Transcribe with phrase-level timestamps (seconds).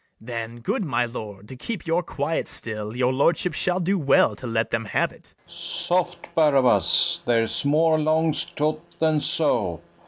[0.19, 4.47] Then, good my lord, to keep your quiet still, Your lordship shall do well to
[4.47, 5.35] let them have it.
[5.45, 5.55] FERNEZE.
[5.55, 7.21] Soft, Barabas!
[7.27, 9.79] there's more 'longs to't than so.